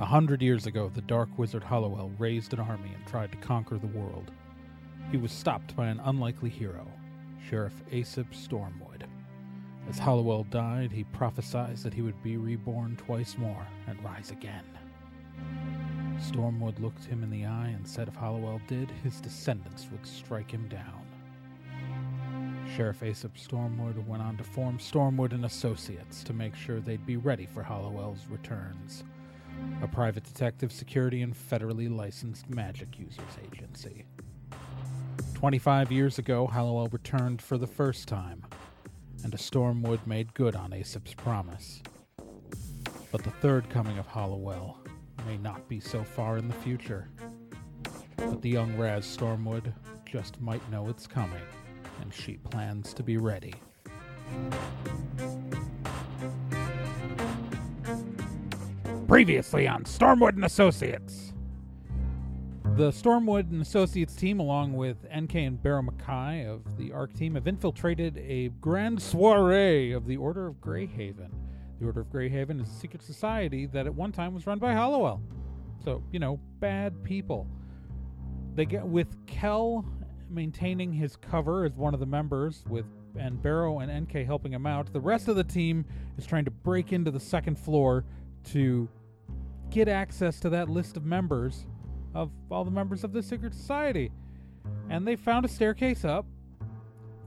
[0.00, 3.78] A hundred years ago, the dark wizard Hollowell raised an army and tried to conquer
[3.78, 4.32] the world.
[5.12, 6.84] He was stopped by an unlikely hero,
[7.48, 9.04] Sheriff Aesop Stormwood.
[9.88, 14.64] As Hollowell died, he prophesied that he would be reborn twice more and rise again.
[16.18, 20.50] Stormwood looked him in the eye and said if Hollowell did, his descendants would strike
[20.50, 21.06] him down.
[22.74, 27.16] Sheriff Aesop Stormwood went on to form Stormwood and Associates to make sure they'd be
[27.16, 29.04] ready for Hollowell's returns,
[29.82, 34.04] a private detective security and federally licensed magic users agency.
[35.34, 38.42] 25 years ago, Hollowell returned for the first time,
[39.24, 41.82] and a Stormwood made good on Aesop's promise.
[43.12, 44.78] But the third coming of Hollowell
[45.26, 47.08] may not be so far in the future.
[48.16, 49.72] But the young Raz Stormwood
[50.06, 51.42] just might know it's coming,
[52.00, 53.54] and she plans to be ready.
[59.06, 61.34] Previously on Stormwood and Associates.
[62.76, 67.34] The Stormwood and Associates team, along with NK and Barrow Mackay of the ARC team,
[67.34, 71.30] have infiltrated a grand soiree of the Order of Greyhaven.
[71.78, 74.72] The Order of Greyhaven is a secret society that at one time was run by
[74.72, 75.20] Hollowell.
[75.84, 77.46] So, you know, bad people.
[78.54, 79.84] They get with Kel
[80.30, 84.66] maintaining his cover as one of the members, with and Barrow and NK helping him
[84.66, 84.92] out.
[84.92, 85.84] The rest of the team
[86.18, 88.04] is trying to break into the second floor
[88.52, 88.88] to
[89.70, 91.66] get access to that list of members
[92.14, 94.10] of all the members of the secret society.
[94.88, 96.26] And they found a staircase up,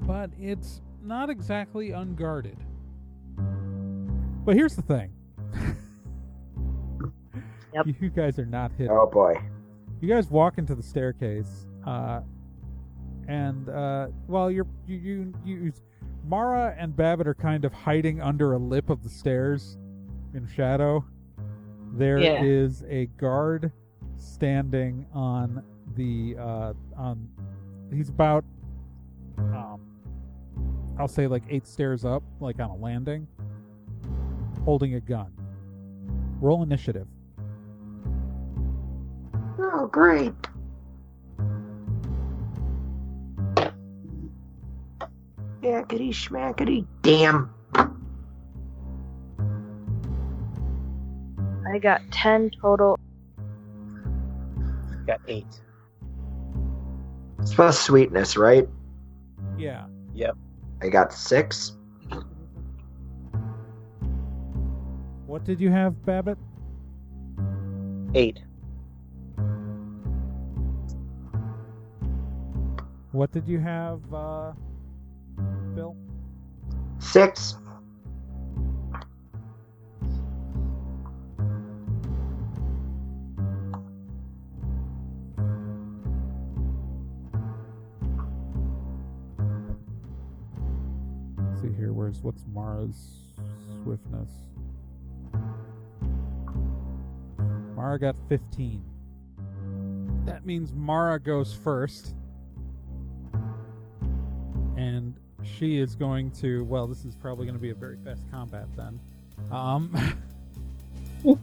[0.02, 2.58] but it's not exactly unguarded.
[4.46, 5.12] But here's the thing.
[7.74, 7.88] Yep.
[7.88, 8.96] You, you guys are not hidden.
[8.96, 9.36] Oh boy.
[10.00, 12.22] You guys walk into the staircase, uh,
[13.28, 15.74] and uh, well, you're you, you you
[16.24, 19.78] Mara and Babbitt are kind of hiding under a lip of the stairs
[20.34, 21.04] in shadow.
[21.94, 22.94] There is Yeah.
[22.96, 23.72] a guard
[24.18, 25.64] standing on
[25.96, 27.28] the uh, on.
[27.92, 28.44] He's about,
[29.38, 29.80] um,
[31.00, 33.28] I'll say like eight stairs up, like on a landing,
[34.66, 35.32] holding a gun.
[36.42, 37.08] Roll initiative.
[39.60, 40.34] Oh great.
[45.62, 47.50] Yakety schmackety damn.
[51.78, 52.98] I got 10 total.
[55.06, 55.46] Got eight.
[57.38, 58.68] It's plus swiftness, right?
[59.60, 59.86] Yeah.
[60.16, 60.38] Yep.
[60.82, 61.74] I got six.
[65.28, 66.40] What did you have, Babbitt?
[68.16, 68.40] Eight.
[73.12, 74.54] What did you have, uh,
[75.76, 75.96] Bill?
[76.98, 77.56] Six.
[91.58, 91.92] Let's see here.
[91.92, 93.24] Where's what's Mara's
[93.82, 94.30] swiftness?
[97.76, 98.84] Mara got 15.
[100.26, 102.14] That means Mara goes first.
[104.76, 108.30] And she is going to, well, this is probably going to be a very fast
[108.30, 109.00] combat then.
[109.52, 109.96] Um,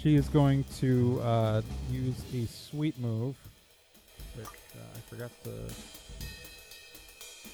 [0.00, 3.34] she is going to uh, use a sweet move,
[4.36, 5.50] which uh, I forgot to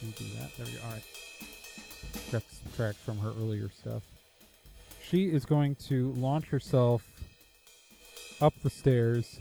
[0.05, 0.55] do that.
[0.59, 0.79] There we go.
[0.85, 1.03] All right
[2.75, 4.03] subtract from her earlier stuff.
[5.09, 7.07] She is going to launch herself
[8.41, 9.39] up the stairs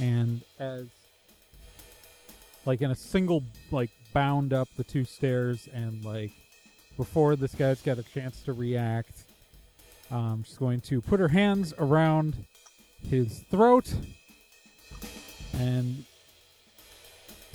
[0.00, 0.86] and as
[2.66, 6.32] like in a single like bound up the two stairs and like
[6.96, 9.24] before this guy's got a chance to react
[10.10, 12.44] um, she's going to put her hands around
[13.08, 13.94] his throat
[15.54, 16.04] and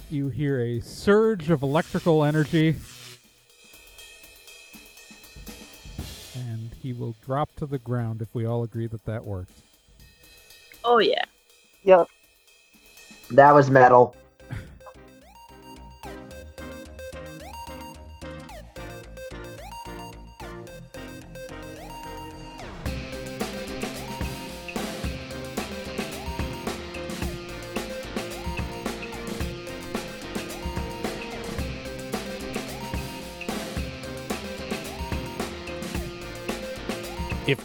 [0.09, 2.75] you hear a surge of electrical energy
[6.87, 9.51] he will drop to the ground if we all agree that that worked.
[10.85, 11.25] Oh, yeah.
[11.83, 12.07] Yep.
[13.31, 14.15] That was metal.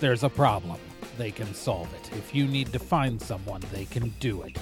[0.03, 0.81] There's a problem,
[1.17, 2.11] they can solve it.
[2.17, 4.57] If you need to find someone, they can do it.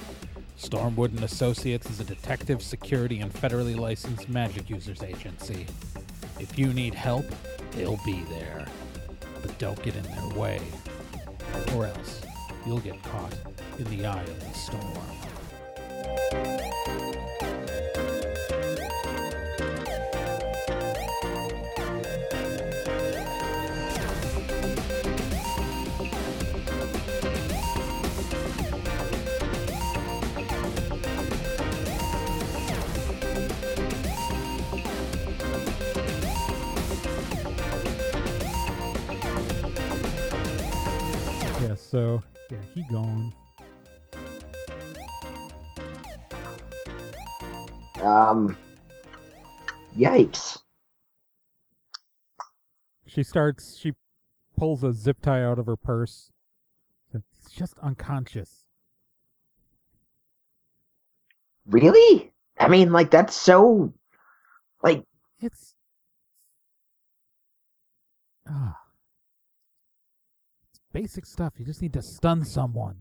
[0.59, 5.67] Stormwood and Associates is a detective, security, and federally licensed magic users agency.
[6.39, 7.25] If you need help,
[7.71, 8.67] they'll be there.
[9.41, 10.61] But don't get in their way.
[11.75, 12.21] or else
[12.67, 13.35] you'll get caught
[13.79, 15.21] in the eye of the storm.
[41.91, 43.33] So yeah, he gone.
[48.01, 48.57] Um.
[49.97, 50.59] Yikes.
[53.07, 53.77] She starts.
[53.77, 53.95] She
[54.57, 56.31] pulls a zip tie out of her purse.
[57.13, 58.65] It's just unconscious.
[61.67, 62.33] Really?
[62.59, 63.93] I mean, like that's so.
[64.83, 65.05] Like,
[65.41, 65.75] It's
[68.49, 68.80] ah,
[70.93, 71.55] basic stuff.
[71.59, 72.97] You just need to stun someone.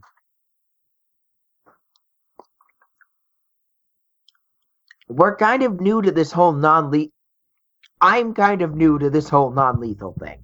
[5.10, 7.12] we're kind of new to this whole non lethal.
[8.00, 10.40] I'm kind of new to this whole non lethal thing.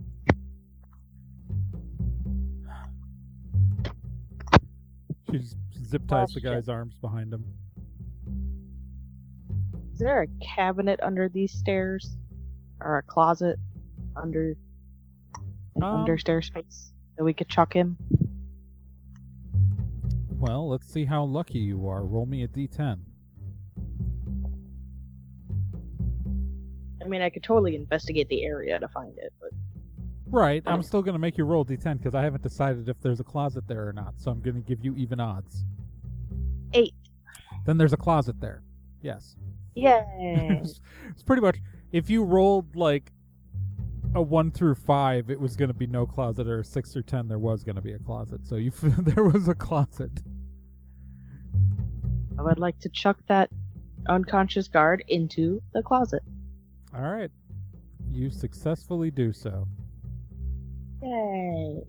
[5.31, 5.39] She
[5.83, 6.53] zip ties the Question.
[6.53, 7.45] guy's arms behind him.
[9.93, 12.17] Is there a cabinet under these stairs?
[12.81, 13.57] Or a closet
[14.17, 14.55] under
[15.77, 17.97] Um, under stair space that we could chuck him?
[20.37, 22.03] Well, let's see how lucky you are.
[22.03, 22.99] Roll me a d10.
[27.03, 29.51] I mean, I could totally investigate the area to find it, but
[30.27, 33.19] Right, I'm still going to make you roll d10 because I haven't decided if there's
[33.19, 34.15] a closet there or not.
[34.17, 35.63] So I'm going to give you even odds.
[36.73, 36.93] eight.
[37.65, 38.63] Then there's a closet there.
[39.01, 39.35] Yes.
[39.75, 40.59] Yay!
[40.61, 40.79] it's
[41.09, 41.57] it's pretty much
[41.91, 43.11] if you rolled like
[44.15, 47.01] a one through five, it was going to be no closet, or a six or
[47.01, 48.41] ten, there was going to be a closet.
[48.47, 50.11] So you there was a closet.
[52.37, 53.49] I would like to chuck that
[54.07, 56.23] unconscious guard into the closet.
[56.95, 57.31] All right,
[58.11, 59.67] you successfully do so.
[61.01, 61.81] Yay!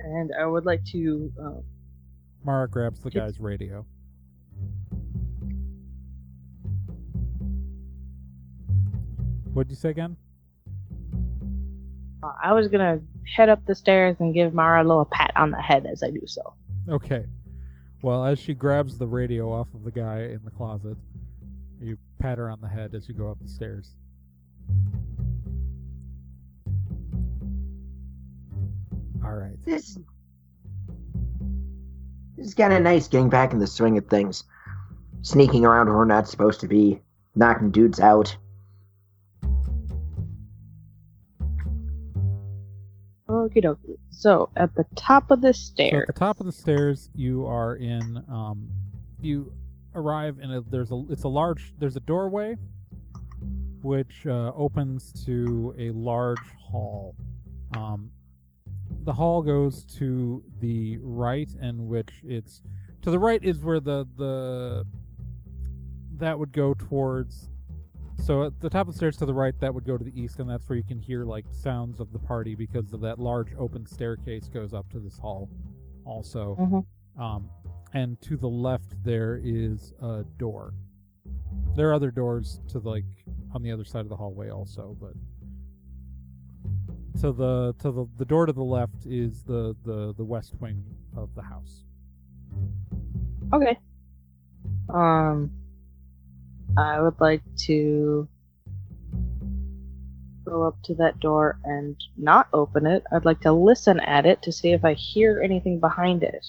[0.00, 1.62] And I would like to um,
[2.44, 3.86] Mara grabs the guy's radio.
[9.52, 10.16] What'd you say again?
[12.22, 13.00] Uh, I was gonna
[13.34, 16.10] head up the stairs and give Mara a little pat on the head as I
[16.10, 16.54] do so.
[16.88, 17.24] Okay.
[18.02, 20.96] Well, as she grabs the radio off of the guy in the closet,
[21.80, 23.90] you pat her on the head as you go up the stairs.
[29.24, 29.56] All right.
[29.64, 29.98] This.
[32.36, 34.44] This is kind of nice getting back in the swing of things.
[35.22, 37.02] Sneaking around where we're not supposed to be,
[37.34, 38.34] knocking dudes out.
[43.50, 43.98] Okie dokie.
[44.10, 47.46] So at the top of the So stairs, at the top of the stairs, you
[47.46, 48.22] are in.
[48.30, 48.68] Um,
[49.20, 49.52] you
[49.94, 50.60] arrive in a.
[50.60, 51.04] There's a.
[51.10, 51.72] It's a large.
[51.78, 52.56] There's a doorway,
[53.82, 57.14] which uh, opens to a large hall.
[57.76, 58.10] Um,
[59.04, 62.62] the hall goes to the right, in which it's
[63.02, 64.86] to the right is where the the
[66.18, 67.48] that would go towards.
[68.20, 70.18] So at the top of the stairs to the right, that would go to the
[70.20, 73.18] east, and that's where you can hear like sounds of the party because of that
[73.18, 75.48] large open staircase goes up to this hall,
[76.04, 76.56] also.
[76.60, 76.86] Mhm.
[77.20, 77.50] Um,
[77.92, 80.74] and to the left there is a door.
[81.74, 83.04] There are other doors to like
[83.52, 85.14] on the other side of the hallway also, but
[87.20, 90.84] to the to the the door to the left is the the the west wing
[91.16, 91.84] of the house.
[93.52, 93.78] okay.
[94.88, 95.50] Um,
[96.76, 98.28] I would like to
[100.44, 103.04] go up to that door and not open it.
[103.12, 106.46] I'd like to listen at it to see if I hear anything behind it.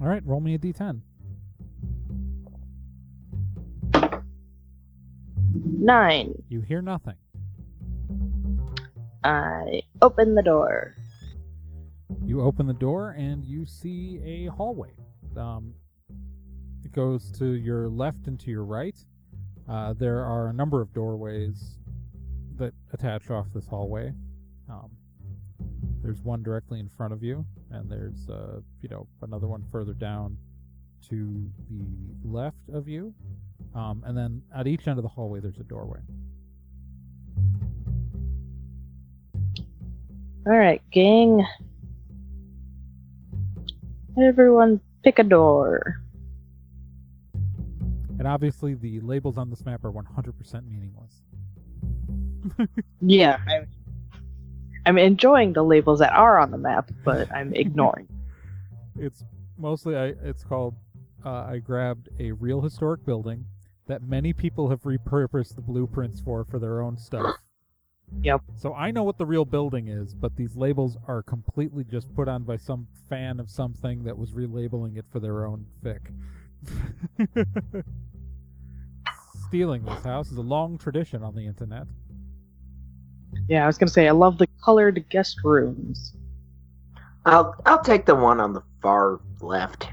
[0.00, 1.00] All right, roll me a d10.
[5.80, 6.34] Nine.
[6.48, 7.14] You hear nothing.
[9.24, 10.94] I open the door.
[12.24, 14.90] You open the door and you see a hallway.
[15.36, 15.74] Um,
[16.84, 18.96] it goes to your left and to your right.
[19.68, 21.76] Uh, there are a number of doorways
[22.56, 24.12] that attach off this hallway.
[24.70, 24.90] Um,
[26.02, 29.92] there's one directly in front of you, and there's uh, you know another one further
[29.92, 30.36] down
[31.10, 33.14] to the left of you.
[33.74, 36.00] Um, and then at each end of the hallway, there's a doorway.
[40.46, 41.46] Alright, gang.
[44.20, 46.00] Everyone pick a door.
[48.18, 51.22] And obviously, the labels on this map are 100% meaningless.
[53.00, 53.38] Yeah.
[53.46, 53.64] I,
[54.86, 58.08] I'm enjoying the labels that are on the map, but I'm ignoring.
[59.00, 59.22] It's
[59.56, 60.06] mostly I.
[60.24, 60.74] It's called.
[61.24, 63.44] Uh, I grabbed a real historic building
[63.86, 67.36] that many people have repurposed the blueprints for for their own stuff.
[68.22, 68.40] Yep.
[68.56, 72.26] So I know what the real building is, but these labels are completely just put
[72.26, 76.00] on by some fan of something that was relabeling it for their own fic.
[79.48, 81.86] Stealing this house is a long tradition on the internet.
[83.48, 86.14] Yeah, I was gonna say I love the colored guest rooms.
[87.24, 89.88] I'll I'll take the one on the far left.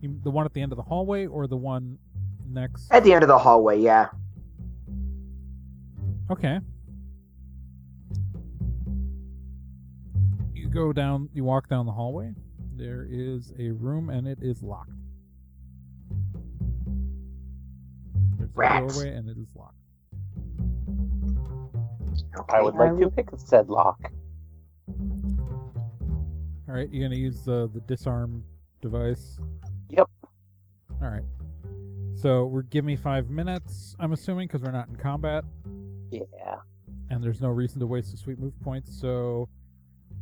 [0.00, 1.98] You, the one at the end of the hallway or the one
[2.48, 2.90] next?
[2.90, 4.08] At the end of the hallway, yeah.
[6.30, 6.60] Okay.
[10.52, 12.34] You go down, you walk down the hallway.
[12.74, 14.90] There is a room and it is locked.
[18.54, 18.94] There's a Rats.
[18.94, 19.74] doorway and it is locked.
[22.50, 23.98] I would like to pick said lock.
[26.68, 28.44] All right, you're gonna use the the disarm
[28.80, 29.38] device.
[29.90, 30.08] Yep.
[31.02, 31.22] All right.
[32.14, 33.94] So we're give me five minutes.
[34.00, 35.44] I'm assuming because we're not in combat
[36.10, 36.24] Yeah.
[37.10, 38.98] and there's no reason to waste a sweet move points.
[38.98, 39.48] So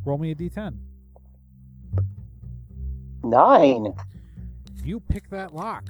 [0.05, 0.77] roll me a d10.
[3.23, 3.95] Nine.
[4.85, 5.85] You pick that lock.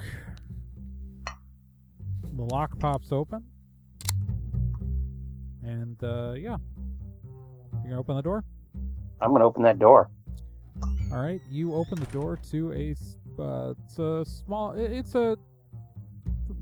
[2.35, 3.43] The lock pops open.
[5.63, 6.57] And uh, yeah.
[7.83, 8.43] You gonna open the door?
[9.21, 10.09] I'm gonna open that door.
[11.11, 11.41] All right.
[11.49, 12.95] You open the door to a.
[13.41, 14.73] Uh, it's a small.
[14.73, 15.37] It's a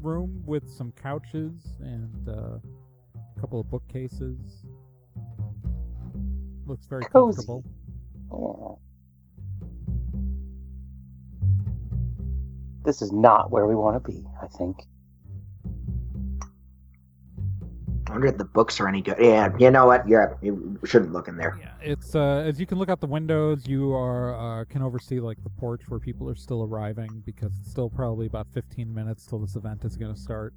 [0.02, 2.60] room with some couches and uh,
[3.38, 4.66] a couple of bookcases.
[6.66, 7.36] Looks very Cozy.
[7.46, 8.80] comfortable.
[12.86, 14.84] This is not where we want to be, I think.
[18.14, 19.18] Wonder if the books are any good.
[19.20, 20.08] Yeah, you know what?
[20.08, 21.58] Yeah, you shouldn't look in there.
[21.60, 25.20] Yeah, it's uh, as you can look out the windows, you are uh, can oversee
[25.20, 29.26] like the porch where people are still arriving because it's still probably about 15 minutes
[29.26, 30.54] till this event is going to start.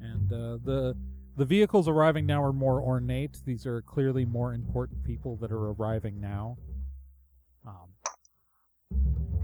[0.00, 0.96] And uh, the
[1.36, 3.38] the vehicles arriving now are more ornate.
[3.46, 6.58] These are clearly more important people that are arriving now.
[7.66, 7.88] Um,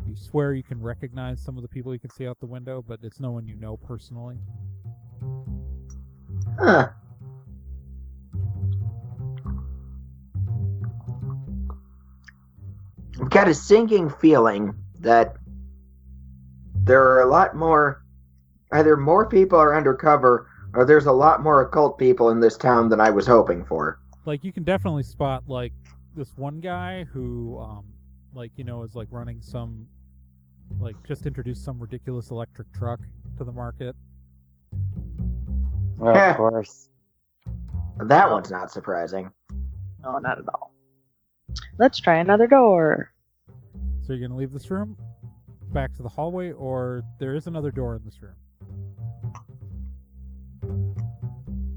[0.06, 2.84] you swear you can recognize some of the people you can see out the window,
[2.86, 4.38] but it's no one you know personally.
[6.58, 6.88] Huh.
[13.20, 15.36] I've got a sinking feeling that
[16.84, 18.04] there are a lot more,
[18.72, 22.88] either more people are undercover, or there's a lot more occult people in this town
[22.88, 23.98] than I was hoping for.
[24.26, 25.72] like you can definitely spot like
[26.16, 27.84] this one guy who um
[28.34, 29.86] like you know is like running some
[30.80, 32.98] like just introduced some ridiculous electric truck
[33.38, 33.94] to the market
[35.96, 36.88] Well, of course.
[37.98, 39.30] That one's not surprising.
[40.02, 40.72] No, not at all.
[41.78, 43.12] Let's try another door.
[44.02, 44.96] so you're gonna leave this room
[45.72, 48.34] back to the hallway or there is another door in this room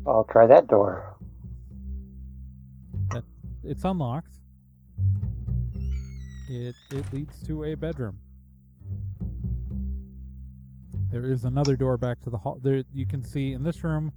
[0.05, 1.15] I'll try that door.
[3.63, 4.33] it's unlocked
[6.49, 8.17] it it leads to a bedroom
[11.11, 14.11] there is another door back to the hall there you can see in this room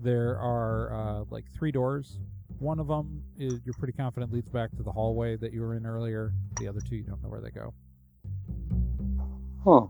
[0.00, 2.18] there are uh, like three doors
[2.58, 5.74] one of them is you're pretty confident leads back to the hallway that you were
[5.74, 7.72] in earlier the other two you don't know where they go
[9.64, 9.86] Hmm.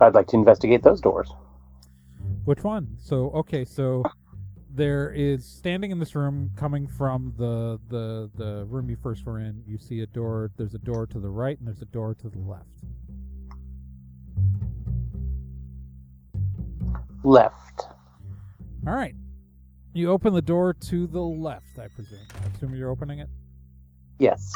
[0.00, 1.32] I'd like to investigate those doors.
[2.44, 2.96] Which one?
[2.98, 4.02] So okay, so
[4.70, 9.38] there is standing in this room, coming from the the the room you first were
[9.40, 9.62] in.
[9.66, 10.50] You see a door.
[10.56, 12.66] There's a door to the right, and there's a door to the left.
[17.24, 17.82] Left.
[18.86, 19.14] All right,
[19.92, 21.78] you open the door to the left.
[21.78, 22.20] I presume.
[22.42, 23.28] I assume you're opening it.
[24.18, 24.52] Yes.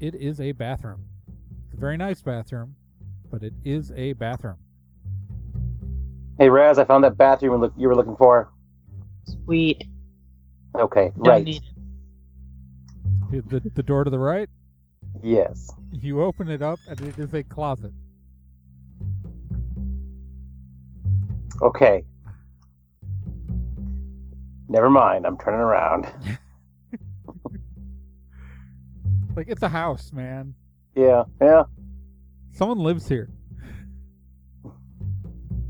[0.00, 1.04] It is a bathroom.
[1.64, 2.76] It's a very nice bathroom,
[3.30, 4.58] but it is a bathroom.
[6.38, 8.50] Hey, Raz, I found that bathroom you you were looking for.
[9.26, 9.84] Sweet.
[10.74, 11.44] Okay, Don't right.
[11.44, 11.62] need
[13.30, 13.48] it.
[13.48, 14.48] The, the the door to the right.
[15.22, 15.70] Yes.
[15.90, 17.92] You open it up, and it is a closet.
[21.62, 22.04] Okay.
[24.68, 25.26] Never mind.
[25.26, 26.06] I'm turning around.
[29.36, 30.54] Like it's a house, man.
[30.94, 31.24] Yeah.
[31.42, 31.64] Yeah.
[32.52, 33.28] Someone lives here.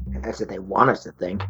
[0.06, 1.42] That's what they want us to think.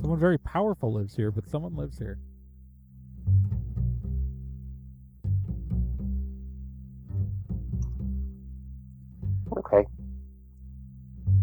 [0.00, 2.18] Someone very powerful lives here, but someone lives here.
[9.56, 9.84] Okay.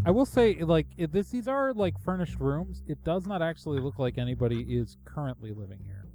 [0.05, 2.81] I will say, like, this these are like furnished rooms.
[2.87, 6.05] It does not actually look like anybody is currently living here,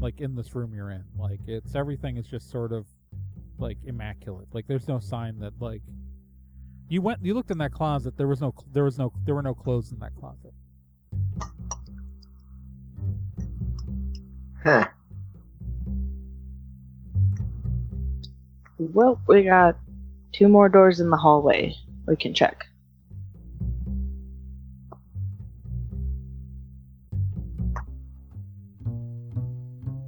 [0.00, 1.04] like in this room you're in.
[1.16, 2.86] Like, it's everything is just sort of
[3.58, 4.48] like immaculate.
[4.52, 5.82] Like, there's no sign that like
[6.88, 8.16] you went, you looked in that closet.
[8.16, 10.52] There was no, there was no, there were no clothes in that closet.
[14.66, 14.88] Huh.
[18.78, 19.76] Well, we got
[20.32, 21.72] two more doors in the hallway.
[22.08, 22.66] We can check.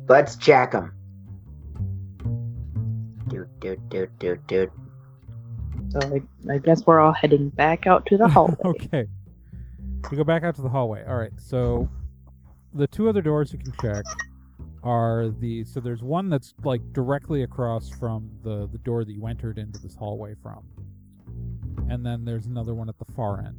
[0.08, 0.92] Let's check them.
[3.28, 4.72] Doot, doot, doot, doot, doot.
[5.90, 8.56] So I, I guess we're all heading back out to the hallway.
[8.64, 9.06] okay.
[10.10, 11.04] We go back out to the hallway.
[11.06, 11.30] All right.
[11.36, 11.88] So
[12.74, 14.04] the two other doors you can check
[14.88, 19.26] are the so there's one that's like directly across from the the door that you
[19.26, 20.64] entered into this hallway from.
[21.90, 23.56] And then there's another one at the far end.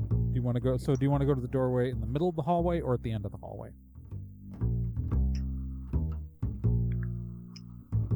[0.00, 1.98] Do you want to go so do you want to go to the doorway in
[1.98, 3.70] the middle of the hallway or at the end of the hallway?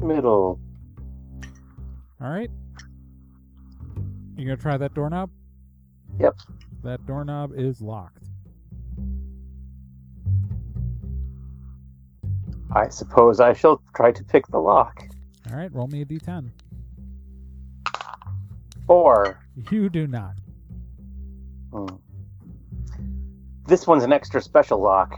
[0.01, 0.61] Middle.
[2.21, 2.49] All right.
[4.37, 5.29] You to try that doorknob?
[6.21, 6.35] Yep.
[6.83, 8.26] That doorknob is locked.
[12.75, 15.01] I suppose I shall try to pick the lock.
[15.49, 16.51] All right, roll me a d10.
[18.85, 19.39] Four.
[19.71, 20.33] You do not.
[21.71, 21.87] Hmm.
[23.65, 25.15] This one's an extra special lock.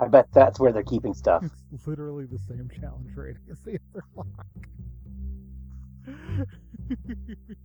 [0.00, 1.44] I bet that's where they're keeping stuff.
[1.72, 4.46] It's literally the same challenge rating as the other lock.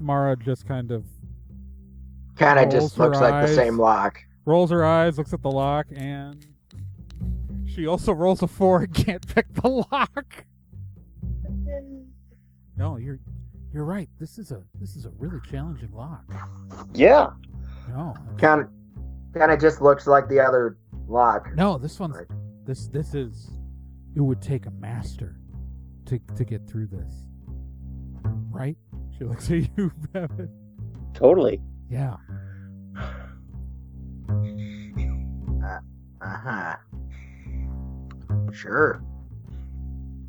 [0.00, 1.04] Mara just kind of
[2.36, 3.54] Kind of Rolls just her looks like the eyes.
[3.54, 4.20] same lock.
[4.48, 6.46] Rolls her eyes, looks at the lock, and
[7.66, 10.44] she also rolls a four and can't pick the lock.
[12.76, 13.18] No, you're
[13.72, 14.08] you're right.
[14.18, 16.24] This is a this is a really challenging lock.
[16.94, 17.30] Yeah.
[17.88, 18.68] No, Kind of,
[19.34, 21.54] kind of just looks like the other lock.
[21.54, 22.26] no, this one's Right.
[22.64, 23.50] this this is
[24.14, 25.36] it would take a master
[26.06, 27.12] to to get through this.
[28.50, 28.76] Right?
[29.16, 30.50] She looks at you, Bevan.
[31.14, 31.60] Totally.
[31.90, 32.16] Yeah.
[34.28, 35.80] Uh
[36.20, 36.76] huh.
[38.52, 39.00] Sure.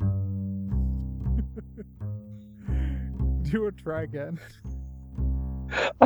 [3.42, 4.38] Do you want to try again?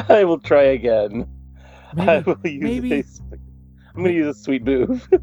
[0.09, 1.27] I will try again.
[1.99, 3.21] I will use maybe- a s-
[3.95, 5.09] I'm gonna use a sweet move.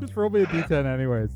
[0.00, 1.30] just roll me a d10 anyways.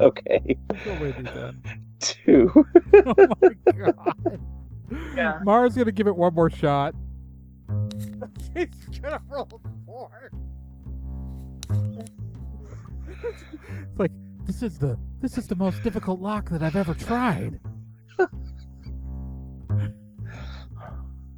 [0.00, 0.56] okay.
[0.72, 1.56] Just roll me a d10.
[2.00, 2.50] Two.
[3.06, 4.40] oh my god.
[4.90, 5.40] Yeah.
[5.44, 6.94] Mara's gonna give it one more shot.
[8.56, 10.30] She's gonna roll a four.
[13.20, 14.12] it's like
[14.44, 17.60] this is the this is the most difficult lock that I've ever tried.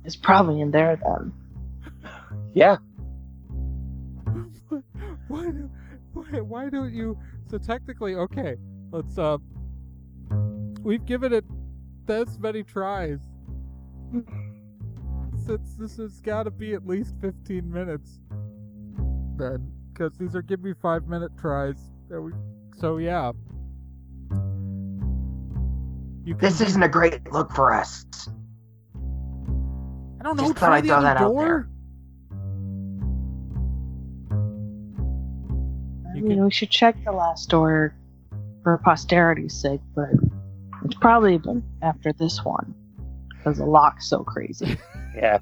[0.05, 1.33] It's probably in there then.
[2.55, 2.77] Yeah.
[5.29, 5.71] why, do,
[6.13, 8.57] why why don't you so technically okay
[8.93, 9.37] let's uh
[10.83, 11.45] we've given it
[12.07, 13.19] this many tries
[14.13, 15.47] Mm.
[15.47, 18.19] since this has got to be at least 15 minutes
[19.37, 21.77] then because these are give me five minute tries
[22.09, 22.33] that we,
[22.77, 23.31] so yeah
[26.25, 28.05] you can, This isn't a great look for us.
[30.21, 31.69] I don't know just thought try I'd the throw other that out door there.
[36.13, 37.95] I You mean, can- we should check the last door
[38.63, 40.11] for posterity's sake, but
[40.85, 42.75] it's probably been after this one
[43.43, 44.77] because the lock's so crazy.
[45.17, 45.39] Yeah.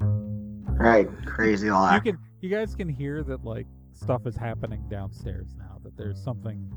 [0.00, 1.08] Right.
[1.26, 2.04] Crazy you lock.
[2.04, 6.70] can you guys can hear that like stuff is happening downstairs now that there's something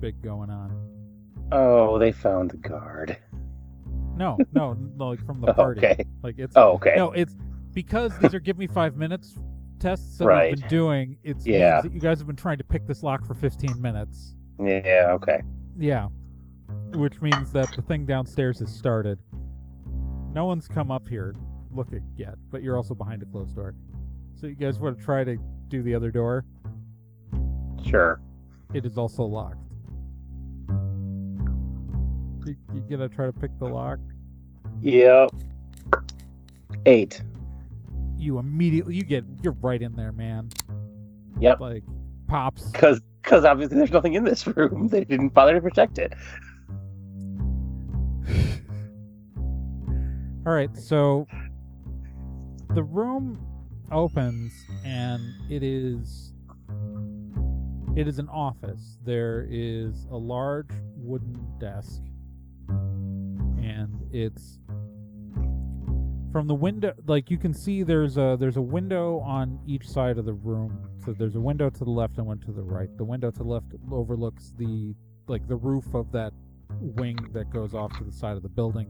[0.00, 0.70] big going on
[1.50, 3.16] Oh, they found the guard.
[4.16, 6.04] no no, no like from the party Okay.
[6.22, 6.94] like it's Oh, okay.
[6.96, 7.34] no it's
[7.72, 9.38] because these are give me five minutes
[9.80, 10.50] tests that Right.
[10.52, 11.80] we've been doing it's Yeah.
[11.80, 15.08] that you guys have been trying to pick this lock for 15 minutes Yeah.
[15.12, 15.40] Okay.
[15.78, 16.08] Yeah
[16.94, 19.18] which means that the thing downstairs has started
[20.32, 21.34] no one's come up here
[21.70, 23.74] looking yet but you're also behind a closed door
[24.34, 25.36] so you guys want to try to
[25.68, 26.44] do the other door
[27.84, 28.20] Sure.
[28.74, 29.56] It is also locked.
[32.46, 33.98] You, you gonna try to pick the lock?
[34.80, 35.30] Yep.
[36.86, 37.22] Eight.
[38.16, 40.50] You immediately you get you're right in there, man.
[41.40, 41.60] Yep.
[41.60, 41.84] Like
[42.26, 42.70] pops.
[42.70, 44.88] Because because obviously there's nothing in this room.
[44.88, 46.14] They didn't bother to protect it.
[50.46, 51.26] All right, so
[52.74, 53.44] the room
[53.90, 54.52] opens
[54.84, 56.32] and it is
[57.96, 58.98] it is an office.
[59.04, 62.02] There is a large wooden desk
[62.68, 64.58] and it's
[66.38, 70.18] from the window like you can see there's a there's a window on each side
[70.18, 70.88] of the room.
[71.04, 72.88] So there's a window to the left and one to the right.
[72.96, 74.94] The window to the left overlooks the
[75.26, 76.32] like the roof of that
[76.78, 78.88] wing that goes off to the side of the building.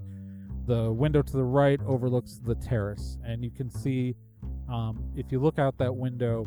[0.66, 4.14] The window to the right overlooks the terrace, and you can see
[4.70, 6.46] um, if you look out that window,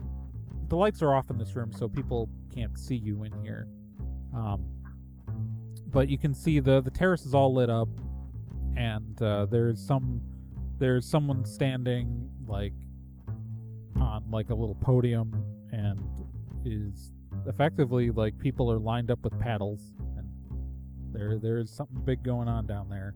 [0.68, 3.68] the lights are off in this room, so people can't see you in here.
[4.36, 4.64] Um,
[5.88, 7.90] but you can see the the terrace is all lit up,
[8.78, 10.22] and uh, there's some
[10.82, 12.74] there's someone standing like
[13.98, 15.32] on like a little podium
[15.72, 16.00] and
[16.66, 17.12] is
[17.46, 20.28] effectively like people are lined up with paddles and
[21.14, 23.14] there there's something big going on down there.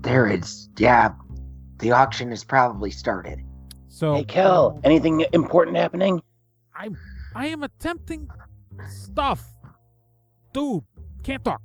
[0.00, 1.12] There is, yeah.
[1.80, 3.40] The auction has probably started.
[3.88, 6.22] So Hey, Kel, anything important happening?
[6.74, 6.88] I
[7.34, 8.26] I am attempting
[8.88, 9.44] stuff.
[10.54, 10.82] Dude,
[11.22, 11.60] can't talk.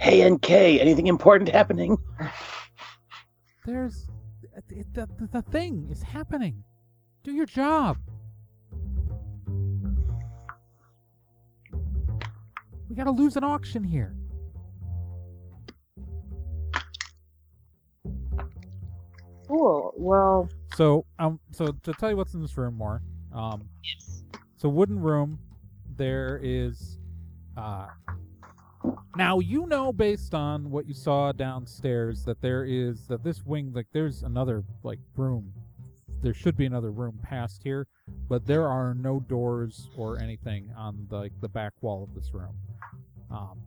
[0.00, 1.96] Hey, NK, anything important happening?
[3.64, 4.08] There's
[4.68, 6.62] the, the, the thing is happening.
[7.24, 7.98] Do your job.
[12.88, 14.14] We gotta lose an auction here.
[19.48, 19.92] Cool.
[19.96, 23.00] Well, So, um, so to tell you what's in this room more,
[23.32, 23.68] um,
[24.56, 25.38] so wooden room,
[25.96, 26.98] there is,
[27.56, 27.86] uh,
[29.16, 33.72] now you know based on what you saw downstairs that there is that this wing
[33.74, 35.52] like there's another like room.
[36.22, 37.86] There should be another room past here,
[38.28, 42.32] but there are no doors or anything on the, like the back wall of this
[42.32, 42.56] room.
[43.30, 43.60] Um,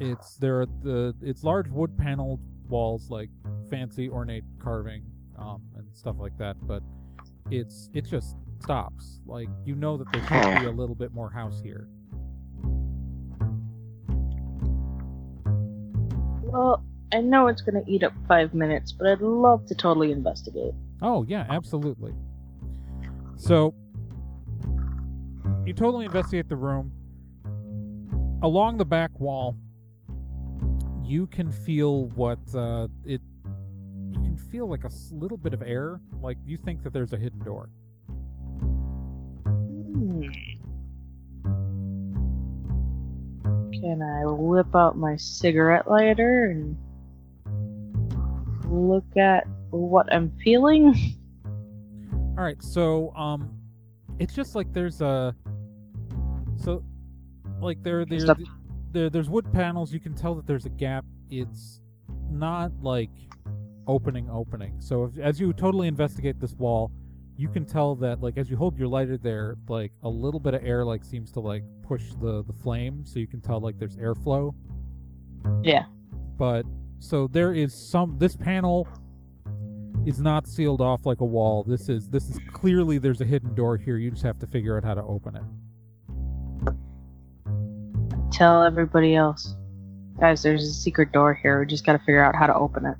[0.00, 3.30] it's there are the it's large wood paneled walls like
[3.70, 5.04] fancy ornate carving
[5.38, 6.82] um, and stuff like that, but
[7.50, 9.20] it's it just stops.
[9.26, 11.88] Like you know that there should be a little bit more house here.
[16.54, 20.72] Well, I know it's gonna eat up five minutes, but I'd love to totally investigate.
[21.02, 22.12] Oh yeah, absolutely.
[23.36, 23.74] So
[25.66, 26.92] you totally investigate the room.
[28.42, 29.56] Along the back wall,
[31.02, 33.20] you can feel what uh, it.
[34.12, 36.00] You can feel like a little bit of air.
[36.20, 37.68] Like you think that there's a hidden door.
[39.46, 40.28] Hmm.
[43.84, 46.74] Can I whip out my cigarette lighter and
[48.66, 50.94] look at what I'm feeling?
[52.38, 53.50] All right, so um,
[54.18, 55.36] it's just like there's a,
[56.56, 56.82] so,
[57.60, 58.20] like there there
[58.92, 59.92] there there's wood panels.
[59.92, 61.04] You can tell that there's a gap.
[61.28, 61.82] It's
[62.30, 63.10] not like
[63.86, 64.80] opening opening.
[64.80, 66.90] So if, as you totally investigate this wall,
[67.36, 70.54] you can tell that like as you hold your lighter there, like a little bit
[70.54, 73.04] of air like seems to like push the the flame.
[73.04, 74.54] So you can tell like there's airflow.
[75.62, 75.84] Yeah.
[76.36, 76.64] But
[76.98, 78.88] so there is some this panel
[80.06, 81.64] is not sealed off like a wall.
[81.64, 83.96] This is this is clearly there's a hidden door here.
[83.96, 85.42] You just have to figure out how to open it.
[88.30, 89.56] Tell everybody else.
[90.20, 91.60] Guys, there's a secret door here.
[91.60, 92.96] We just gotta figure out how to open it.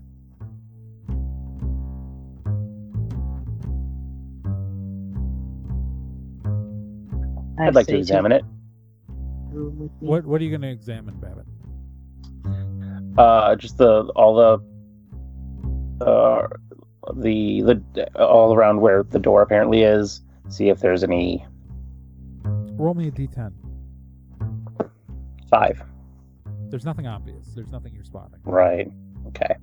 [7.64, 8.44] I I'd like to examine it.
[9.50, 10.08] room with me.
[10.08, 11.46] What what are you going to examine, Babbitt?
[13.18, 16.46] Uh, just the all the uh,
[17.16, 20.20] the the all around where the door apparently is.
[20.48, 21.46] See if there's any
[22.76, 23.52] Roll me a d10.
[25.48, 25.82] five.
[26.68, 27.46] There's nothing obvious.
[27.54, 28.40] There's nothing you're spotting.
[28.44, 28.90] Right.
[29.28, 29.54] Okay.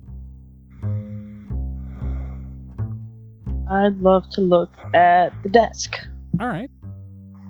[3.70, 5.96] I'd love to look at the desk.
[6.40, 6.70] All right.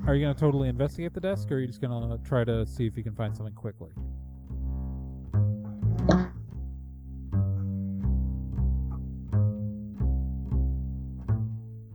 [0.04, 2.42] Are you going to totally investigate the desk, or are you just going to try
[2.42, 3.90] to see if you can find something quickly?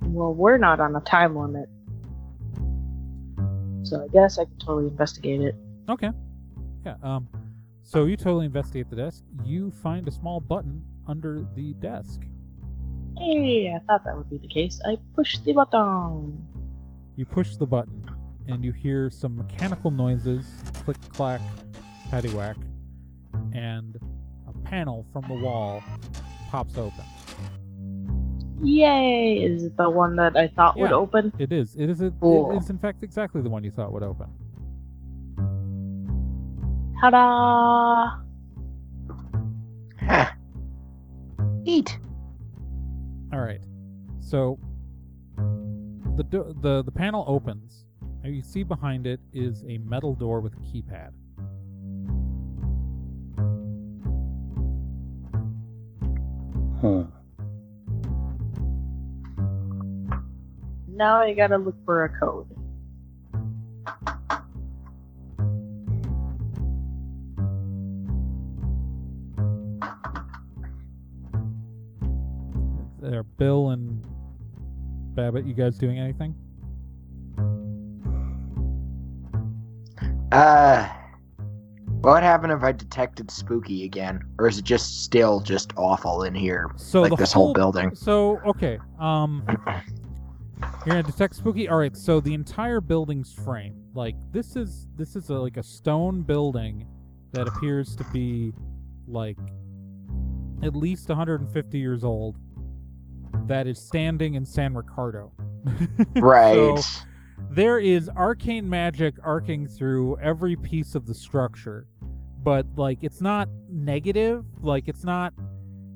[0.04, 1.70] Well, we're not on a time limit.
[3.84, 5.56] So I guess I can totally investigate it.
[5.90, 6.12] Okay.
[6.86, 6.96] Yeah.
[7.04, 7.28] Um.
[7.84, 9.24] So you totally investigate the desk.
[9.44, 12.22] You find a small button under the desk.
[13.18, 14.82] Hey, I thought that would be the case.
[14.86, 16.48] I pushed the button.
[17.18, 18.08] You push the button,
[18.48, 20.46] and you hear some mechanical noises,
[20.86, 21.42] click clack,
[22.12, 22.56] paddywhack,
[23.54, 23.98] and
[24.48, 25.84] a panel from the wall
[26.52, 27.04] pops open.
[28.62, 29.40] Yay!
[29.44, 31.34] Is it the one that I thought would open?
[31.40, 31.76] It is.
[31.76, 32.02] It is.
[32.02, 32.52] A, Cool.
[32.52, 34.28] It is in fact exactly the one you thought would open.
[37.02, 38.12] Ta-da!
[40.00, 40.32] Huh.
[41.64, 41.98] Neat.
[43.34, 43.62] All right.
[44.20, 44.60] So
[46.18, 47.86] the do- the the panel opens,
[48.24, 51.12] and you see behind it is a metal door with a keypad.
[56.82, 57.04] Hmm.
[60.88, 62.57] Now I gotta look for a code.
[75.18, 76.36] Babbitt, you guys doing anything?
[80.32, 80.88] Uh,
[82.02, 86.22] what would happen if I detected spooky again, or is it just still just awful
[86.22, 87.96] in here, So like this whole building?
[87.96, 91.68] So okay, um, you're gonna detect spooky.
[91.68, 91.98] All right.
[91.98, 96.86] So the entire building's frame, like this is this is a, like a stone building
[97.32, 98.54] that appears to be
[99.08, 99.40] like
[100.62, 102.38] at least 150 years old.
[103.48, 105.32] That is standing in San Ricardo.
[106.16, 106.80] Right.
[106.80, 106.82] So
[107.50, 111.88] there is arcane magic arcing through every piece of the structure,
[112.44, 114.46] but like it's not negative.
[114.62, 115.34] Like it's not.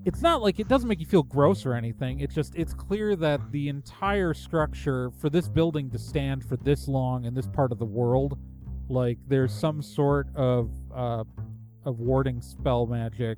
[0.04, 2.22] It's not like it doesn't make you feel gross or anything.
[2.22, 6.88] It's just it's clear that the entire structure for this building to stand for this
[6.88, 8.40] long in this part of the world,
[8.90, 11.24] like there's some sort of uh,
[11.86, 13.38] of warding spell magic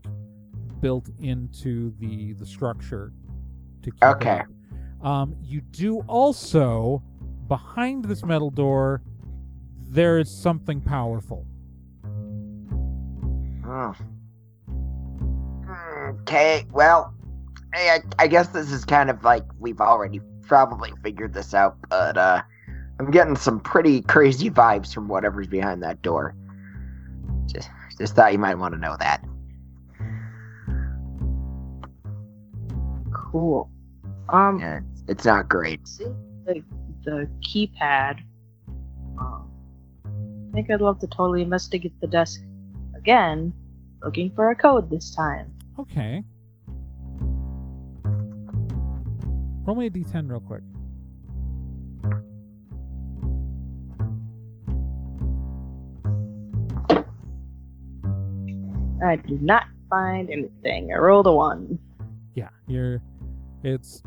[0.79, 3.11] built into the the structure
[3.83, 4.41] to keep Okay.
[5.01, 7.03] Um, you do also
[7.47, 9.01] behind this metal door.
[9.89, 11.45] There is something powerful.
[13.65, 13.93] Oh.
[16.21, 17.13] Okay, well,
[17.73, 22.17] I, I guess this is kind of like we've already probably figured this out, but
[22.17, 22.41] uh,
[22.99, 26.35] I'm getting some pretty crazy vibes from whatever's behind that door.
[27.45, 29.23] Just, just thought you might want to know that.
[33.11, 33.69] Cool.
[34.29, 35.87] Um, Yeah, it's, it's not great.
[35.87, 36.05] see
[36.45, 36.63] the
[37.05, 38.19] the keypad.
[39.19, 39.49] Um,
[40.05, 42.41] I think I'd love to totally investigate the desk
[42.95, 43.53] again,
[44.03, 45.51] looking for a code this time.
[45.79, 46.23] Okay.
[49.65, 50.61] Roll me a d10 real quick.
[59.05, 60.93] I do not find anything.
[60.93, 61.77] I rolled a one.
[62.35, 63.01] Yeah, you're.
[63.63, 64.01] It's.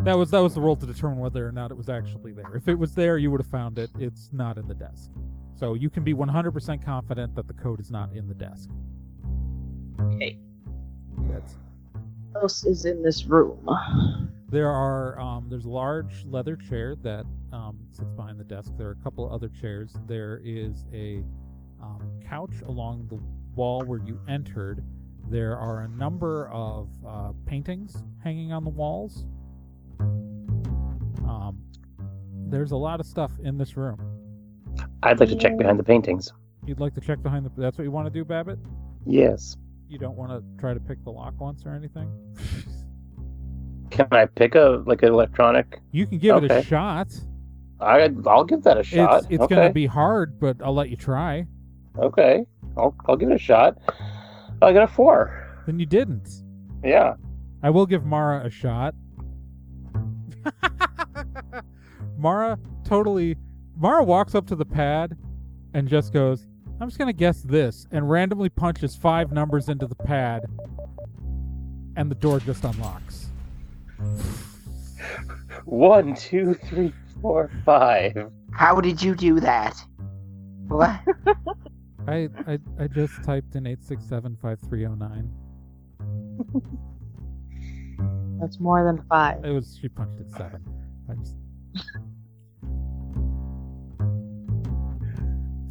[0.00, 2.54] That was that was the roll to determine whether or not it was actually there.
[2.54, 3.90] If it was there, you would have found it.
[3.98, 5.10] It's not in the desk,
[5.56, 8.70] so you can be 100% confident that the code is not in the desk.
[10.00, 10.38] Okay.
[11.30, 11.56] That's
[12.32, 13.58] What else is in this room?
[14.50, 18.72] There are um, there's a large leather chair that um, sits behind the desk.
[18.78, 19.94] There are a couple of other chairs.
[20.06, 21.22] There is a
[21.82, 23.18] um, couch along the
[23.54, 24.82] wall where you entered.
[25.28, 29.26] There are a number of uh, paintings hanging on the walls.
[30.00, 31.58] Um,
[32.48, 33.98] there's a lot of stuff in this room.
[35.02, 36.32] I'd like to check behind the paintings.
[36.66, 37.50] You'd like to check behind the.
[37.56, 38.58] That's what you want to do, Babbitt.
[39.06, 39.56] Yes.
[39.88, 42.10] You don't want to try to pick the lock once or anything.
[43.90, 45.80] Can I pick a like an electronic?
[45.92, 47.08] you can give it a shot.
[47.80, 49.20] I I'll give that a shot.
[49.24, 49.54] It's it's okay.
[49.54, 51.46] gonna be hard, but I'll let you try.
[51.98, 52.44] okay.
[52.76, 53.78] I'll I'll give it a shot.
[54.60, 55.62] I got a four.
[55.66, 56.28] Then you didn't.
[56.84, 57.14] Yeah.
[57.62, 58.94] I will give Mara a shot.
[62.18, 63.36] Mara totally.
[63.76, 65.16] Mara walks up to the pad
[65.74, 66.46] and just goes,
[66.80, 70.46] I'm just going to guess this, and randomly punches five numbers into the pad,
[71.96, 73.26] and the door just unlocks.
[75.64, 78.30] One, two, three, four, five.
[78.52, 79.76] How did you do that?
[80.68, 81.00] What?
[82.06, 85.28] I, I, I just typed in 8675309.
[88.40, 89.44] That's more than five.
[89.44, 90.62] It was, she punched it seven.
[91.10, 91.34] I just.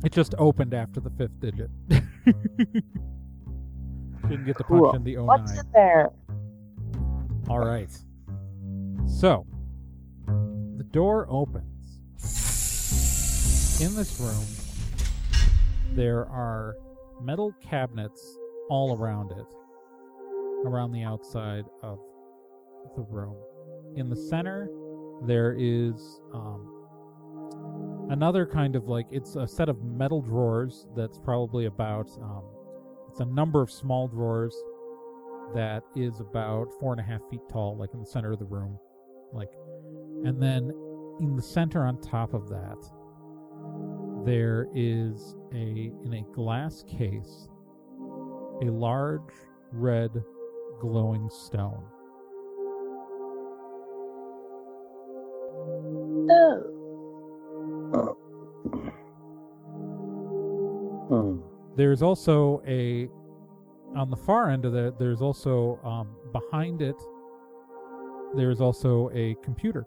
[0.03, 1.69] It just opened after the fifth digit.
[4.29, 4.95] Didn't get to punch Cool.
[4.95, 5.25] in the 09.
[5.25, 6.11] What's in there?
[7.49, 7.89] All right.
[9.07, 9.45] So,
[10.27, 11.63] the door opens.
[13.81, 14.45] In this room,
[15.95, 16.75] there are
[17.21, 18.37] metal cabinets
[18.69, 19.45] all around it,
[20.65, 21.99] around the outside of
[22.95, 23.35] the room.
[23.95, 24.69] In the center,
[25.25, 31.65] there is um, another kind of like it's a set of metal drawers that's probably
[31.65, 32.43] about um,
[33.09, 34.55] it's a number of small drawers
[35.55, 38.45] that is about four and a half feet tall, like in the center of the
[38.45, 38.77] room.
[39.33, 39.49] Like,
[40.23, 40.71] and then
[41.19, 42.77] in the center on top of that,
[44.25, 47.47] there is a in a glass case
[48.61, 49.21] a large
[49.71, 50.11] red
[50.79, 51.83] glowing stone.
[56.29, 58.17] Oh.
[61.09, 61.39] Hmm.
[61.75, 63.07] There's also a
[63.95, 64.99] on the far end of that.
[64.99, 66.95] There's also um, behind it.
[68.35, 69.85] There's also a computer.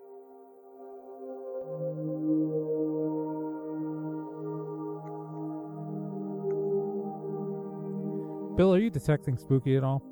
[8.57, 10.03] Bill, are you detecting spooky at all?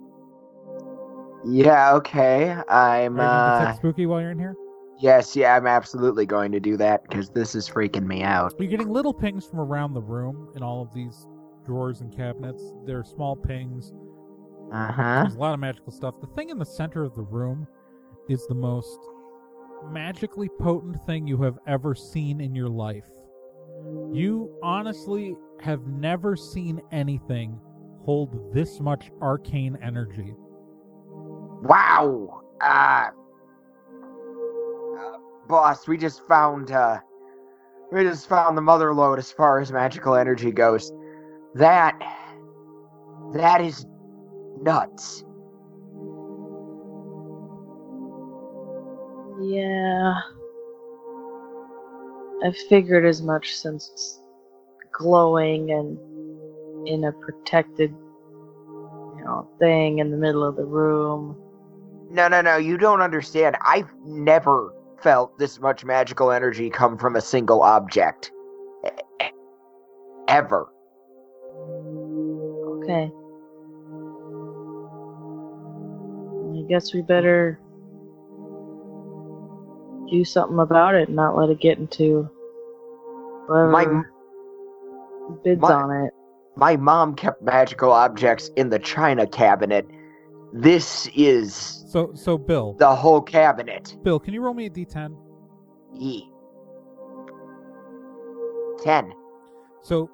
[1.45, 2.51] Yeah, okay.
[2.69, 4.57] I'm Are you uh detect spooky while you're in here?
[4.99, 8.55] Yes, yeah, I'm absolutely going to do that because this is freaking me out.
[8.59, 11.27] You're getting little pings from around the room in all of these
[11.65, 12.63] drawers and cabinets.
[12.87, 13.93] They're small pings.
[14.73, 15.23] Uh-huh.
[15.23, 16.15] There's a lot of magical stuff.
[16.21, 17.67] The thing in the center of the room
[18.29, 18.99] is the most
[19.91, 23.09] magically potent thing you have ever seen in your life.
[24.13, 27.59] You honestly have never seen anything
[28.05, 30.35] hold this much arcane energy.
[31.63, 32.43] Wow.
[32.61, 33.11] Uh, uh
[35.49, 36.99] boss, we just found uh
[37.91, 40.93] we just found the mother lode as far as magical energy goes.
[41.55, 41.99] That
[43.33, 43.87] that is
[44.61, 45.25] nuts.
[49.41, 50.15] Yeah.
[52.45, 54.21] I figured as much since it's
[54.93, 55.99] glowing and
[56.89, 61.37] in a protected, you know, thing in the middle of the room.
[62.11, 63.57] No, no, no, you don't understand.
[63.61, 68.33] I've never felt this much magical energy come from a single object.
[70.29, 70.69] Ever.
[72.85, 73.11] Okay.
[76.59, 77.59] I guess we better
[80.11, 82.29] do something about it and not let it get into
[83.47, 84.03] whoever My
[85.45, 86.15] bids my- on it.
[86.57, 89.87] my mom kept magical objects in the china cabinet.
[90.53, 93.97] This is So so Bill, the whole cabinet.
[94.03, 95.17] Bill, can you roll me a d10?
[95.95, 96.25] E.
[98.83, 99.13] Ten.
[99.83, 100.11] So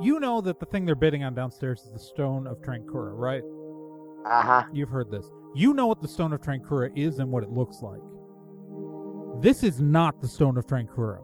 [0.00, 3.42] you know that the thing they're bidding on downstairs is the stone of Trankura, right?
[4.26, 4.64] Uh huh.
[4.72, 5.30] You've heard this.
[5.54, 8.00] You know what the stone of Trankura is and what it looks like.
[9.40, 11.22] This is not the stone of Trankura.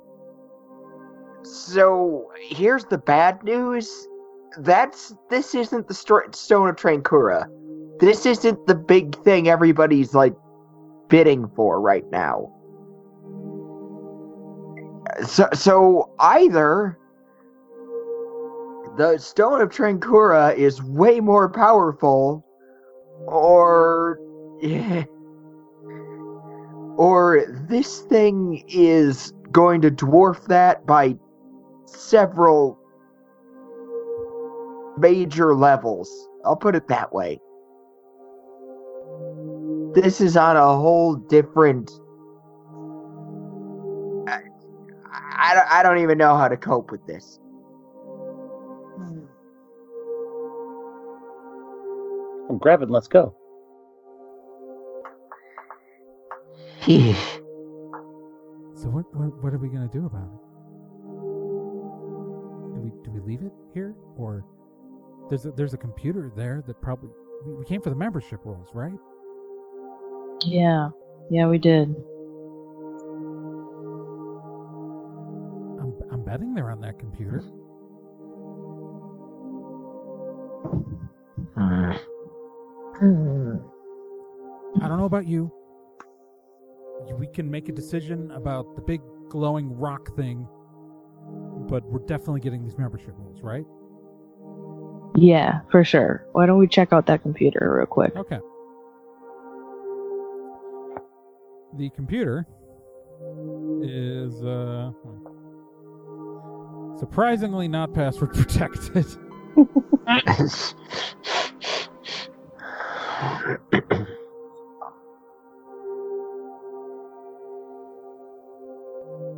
[1.42, 4.08] So here's the bad news.
[4.58, 7.46] That's this isn't the st- stone of Trankura.
[8.00, 10.34] This isn't the big thing everybody's like
[11.08, 12.50] bidding for right now.
[15.26, 16.98] So so either
[18.96, 22.44] the stone of Trankura is way more powerful
[23.26, 24.18] or
[26.96, 31.16] or this thing is going to dwarf that by
[31.84, 32.78] several
[34.96, 36.28] major levels.
[36.44, 37.40] I'll put it that way.
[39.94, 41.90] This is on a whole different.
[44.28, 44.40] I,
[45.12, 47.40] I, don't- I don't even know how to cope with this.
[52.34, 53.34] Well, grab it and let's go.
[58.76, 60.56] So what what, what are we gonna do about it?
[62.58, 64.44] Do we do we leave it here or
[65.30, 67.10] there's a, there's a computer there that probably
[67.46, 68.92] we, we came for the membership rolls, right?
[70.44, 70.90] Yeah.
[71.30, 71.94] Yeah, we did.
[75.80, 77.42] I'm I'm betting they're on that computer.
[84.82, 85.50] I don't know about you.
[87.06, 90.46] You- We can make a decision about the big glowing rock thing,
[91.68, 93.64] but we're definitely getting these membership rules, right?
[95.16, 96.26] Yeah, for sure.
[96.32, 98.14] Why don't we check out that computer real quick?
[98.16, 98.38] Okay.
[101.80, 102.46] The computer
[103.82, 104.92] is uh
[106.98, 109.06] surprisingly not password protected.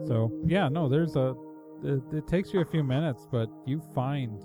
[0.09, 1.36] So yeah, no, there's a.
[1.84, 4.43] It, it takes you a few minutes, but you find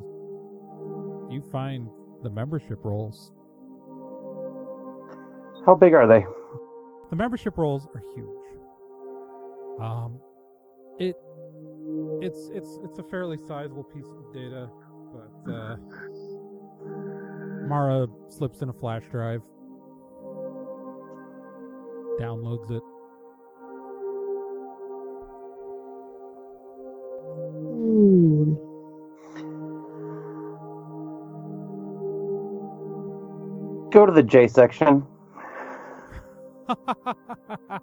[1.32, 1.89] you find
[2.22, 3.32] the membership rolls.
[5.66, 6.28] How big are they?
[7.10, 8.38] The membership rolls are huge.
[9.80, 10.20] Um,
[10.99, 11.16] it
[12.22, 14.70] it's it's it's a fairly sizable piece of data,
[15.14, 15.78] but uh,
[17.68, 19.41] Mara slips in a flash drive,
[22.20, 22.84] downloads it.
[33.91, 35.05] Go to the J section?
[36.70, 37.80] I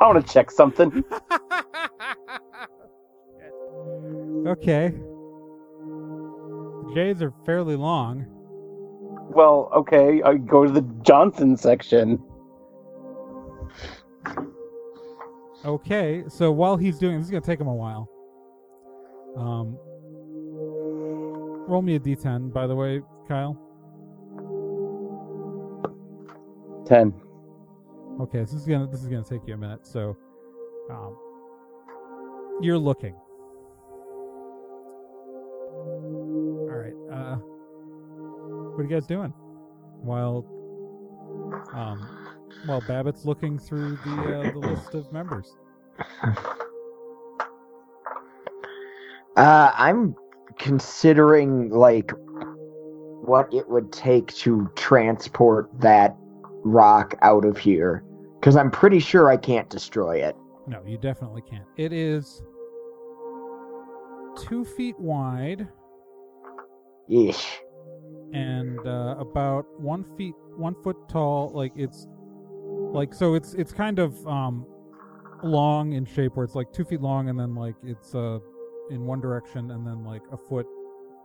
[0.00, 1.04] want to check something.
[4.46, 4.92] okay.
[6.94, 8.26] J's are fairly long.
[9.28, 12.22] Well, okay, I go to the Johnson section.
[15.64, 18.08] Okay, so while he's doing this is gonna take him a while.
[19.36, 19.76] Um,
[21.68, 23.65] roll me a d10, by the way, Kyle.
[26.86, 27.12] Ten.
[28.20, 29.86] Okay, this is gonna this is gonna take you a minute.
[29.86, 30.16] So,
[30.90, 31.16] um,
[32.62, 33.14] you're looking.
[36.64, 36.94] All right.
[37.12, 39.32] Uh, what are you guys doing
[40.00, 40.46] while
[41.74, 42.08] um
[42.66, 45.56] while Babbitt's looking through the uh, the list of members?
[49.36, 50.16] Uh, I'm
[50.58, 52.10] considering like
[53.26, 56.16] what it would take to transport that
[56.66, 58.04] rock out of here
[58.40, 60.36] because I'm pretty sure I can't destroy it.
[60.66, 61.64] No, you definitely can't.
[61.76, 62.42] It is
[64.36, 65.68] two feet wide
[67.10, 67.46] Yeesh.
[68.32, 71.52] and uh, about one feet one foot tall.
[71.54, 72.06] Like it's
[72.92, 74.66] like so it's it's kind of um
[75.42, 78.38] long in shape where it's like two feet long and then like it's uh
[78.90, 80.66] in one direction and then like a foot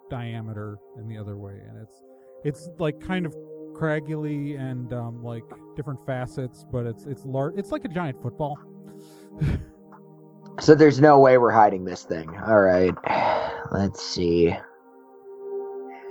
[0.10, 2.04] diameter in the other way and it's
[2.44, 3.36] it's like kind of
[3.74, 5.44] craggly and um like
[5.76, 8.58] different facets but it's it's large it's like a giant football
[10.60, 12.30] So there's no way we're hiding this thing.
[12.46, 12.94] All right.
[13.72, 14.56] Let's see.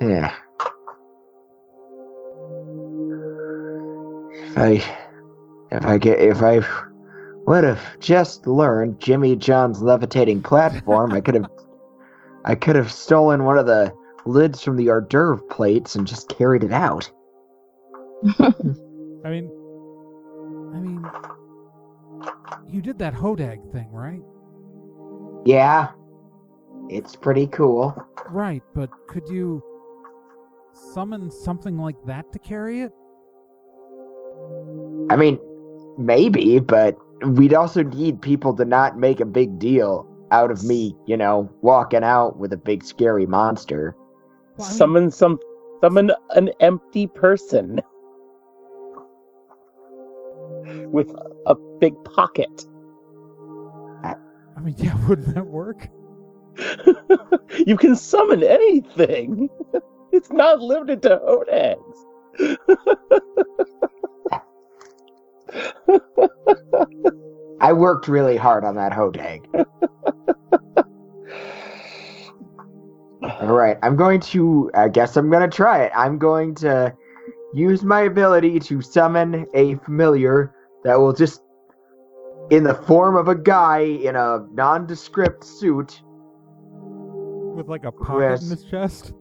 [0.01, 0.35] Yeah.
[4.33, 4.83] If I
[5.71, 6.61] if I get if I
[7.47, 11.47] would have just learned Jimmy John's levitating platform, I could have
[12.45, 13.93] I could have stolen one of the
[14.25, 17.11] lids from the hors d'oeuvre plates and just carried it out.
[19.25, 19.51] I mean
[20.75, 21.05] i mean
[22.69, 24.23] you did that hodag thing right
[25.47, 25.93] Yeah.
[26.91, 27.95] It's pretty cool.
[28.29, 29.63] Right, but could you
[30.93, 32.93] summon something like that to carry it?
[35.09, 35.39] I mean,
[35.97, 40.97] maybe, but we'd also need people to not make a big deal out of me,
[41.07, 43.95] you know, walking out with a big scary monster.
[44.57, 45.39] Well, I mean- Summon some.
[45.81, 47.81] Summon an empty person
[50.91, 51.15] with
[51.47, 52.67] a big pocket.
[54.61, 55.89] I mean, yeah, wouldn't that work?
[57.67, 59.49] you can summon anything.
[60.13, 61.97] It's not limited to Hodags.
[67.61, 69.47] I worked really hard on that Hodag.
[73.23, 74.69] All right, I'm going to.
[74.75, 75.93] I guess I'm going to try it.
[75.95, 76.93] I'm going to
[77.55, 80.53] use my ability to summon a familiar
[80.85, 81.43] that will just,
[82.51, 86.03] in the form of a guy in a nondescript suit.
[87.55, 88.43] With like a pocket Yes.
[88.45, 89.13] in his chest?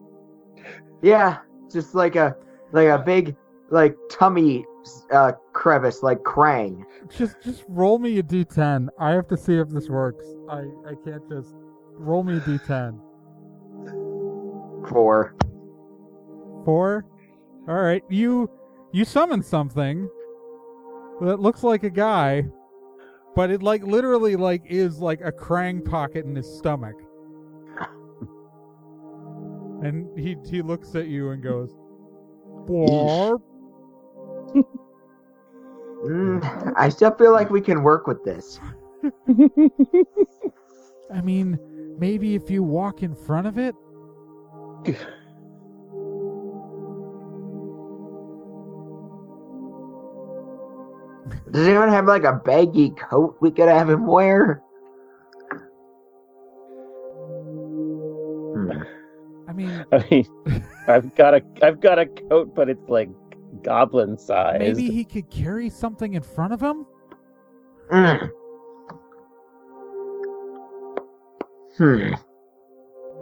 [1.01, 1.37] Yeah,
[1.71, 2.35] just like a
[2.71, 3.35] like a big
[3.71, 4.65] like tummy
[5.11, 6.83] uh, crevice, like Krang.
[7.09, 8.87] Just just roll me a d10.
[8.99, 10.25] I have to see if this works.
[10.49, 11.53] I I can't just
[11.97, 12.99] roll me a d10.
[14.89, 15.35] Four.
[16.65, 17.05] Four?
[17.67, 18.49] Alright, you
[18.91, 20.09] you summon something
[21.21, 22.45] that looks like a guy,
[23.35, 26.95] but it like literally like is like a Krang pocket in his stomach.
[29.81, 31.73] And he he looks at you and goes,
[32.67, 33.41] Barb.
[36.03, 38.59] mm, I still feel like we can work with this.
[41.13, 41.57] I mean,
[41.97, 43.73] maybe if you walk in front of it.
[51.51, 54.61] Does anyone have like a baggy coat we could have him wear?
[58.53, 58.71] Hmm.
[59.47, 63.09] I mean, I mean, I've got a I've got a coat, but it's like
[63.63, 64.59] goblin size.
[64.59, 66.85] maybe he could carry something in front of him.
[67.91, 68.29] Mm.
[71.77, 72.13] Hmm.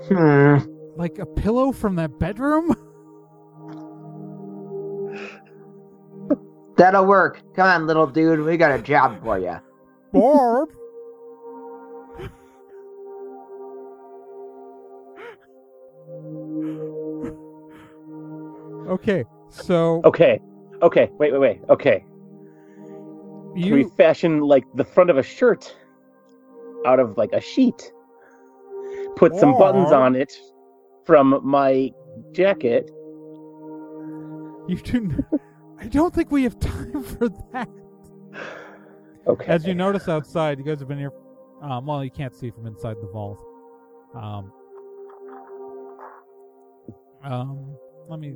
[0.08, 0.58] Hmm.
[0.96, 2.76] Like a pillow from that bedroom?
[6.78, 7.42] That'll work.
[7.56, 8.42] Come on, little dude.
[8.42, 9.58] We got a job for you.
[10.14, 10.70] Barb.
[18.88, 20.40] okay, so Okay,
[20.82, 21.62] okay, wait, wait, wait.
[21.70, 22.06] Okay,
[23.56, 25.76] can we fashion like the front of a shirt
[26.86, 27.92] out of like a sheet?
[29.16, 30.32] Put some buttons on it
[31.06, 31.92] from my
[32.34, 32.92] jacket.
[34.68, 34.98] You do.
[34.98, 35.26] n-
[35.80, 37.70] I don't think we have time for that.
[39.28, 39.46] Okay.
[39.48, 41.12] As you notice outside, you guys have been here.
[41.62, 43.40] Um, well, you can't see from inside the vault.
[44.16, 44.52] Um,
[47.24, 47.76] um,
[48.08, 48.36] let me.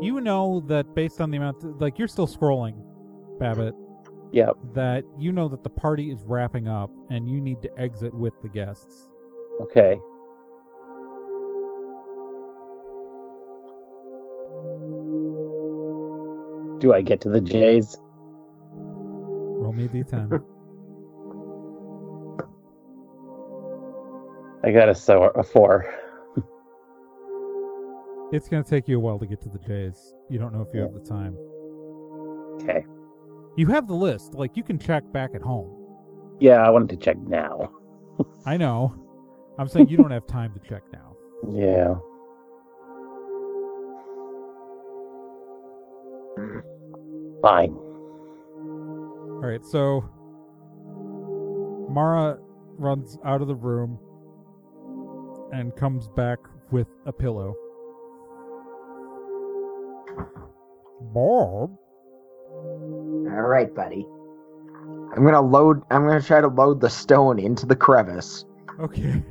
[0.00, 2.74] You know that based on the amount, like you're still scrolling,
[3.38, 3.74] Babbitt.
[4.32, 4.56] Yep.
[4.74, 8.32] That you know that the party is wrapping up, and you need to exit with
[8.42, 9.08] the guests.
[9.60, 10.00] Okay.
[16.84, 17.96] Do I get to the J's?
[18.74, 20.38] Roll me a d10.
[24.64, 25.86] I got a, so- a four.
[28.32, 30.12] it's gonna take you a while to get to the J's.
[30.28, 31.38] You don't know if you have the time.
[32.56, 32.84] Okay.
[33.56, 34.34] You have the list.
[34.34, 35.74] Like you can check back at home.
[36.38, 37.72] Yeah, I wanted to check now.
[38.44, 38.94] I know.
[39.58, 41.16] I'm saying you don't have time to check now.
[41.50, 41.94] Yeah.
[47.44, 47.76] Fine.
[48.56, 50.02] All right, so
[51.90, 52.38] Mara
[52.78, 53.98] runs out of the room
[55.52, 56.38] and comes back
[56.70, 57.54] with a pillow.
[61.12, 61.76] Bob,
[62.50, 64.06] All right, buddy.
[65.14, 65.82] I'm gonna load.
[65.90, 68.46] I'm gonna try to load the stone into the crevice.
[68.80, 69.22] okay.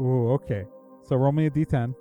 [0.00, 0.66] Ooh, okay.
[1.02, 1.96] So roll me a d10.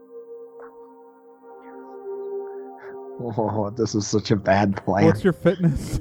[3.23, 5.05] Oh, this is such a bad plan.
[5.05, 5.99] What's your fitness?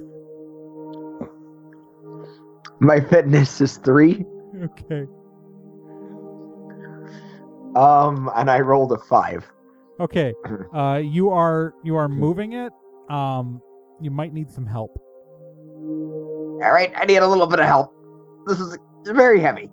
[2.81, 4.25] My fitness is three.
[4.62, 5.07] okay.
[7.77, 9.47] Um, and I rolled a five.
[10.01, 10.33] Okay.
[10.75, 12.73] Uh, you are you are moving it.
[13.11, 13.61] Um,
[14.01, 14.93] you might need some help.
[15.77, 17.93] All right, I need a little bit of help.
[18.47, 19.68] This is very heavy.